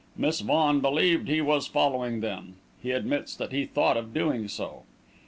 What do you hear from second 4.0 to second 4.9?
doing so.